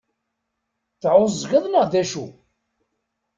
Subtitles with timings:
[1.01, 2.25] Teεεuẓgeḍ neɣ d acu?